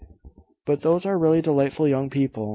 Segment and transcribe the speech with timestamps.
[0.65, 2.49] But those are really delightful young people.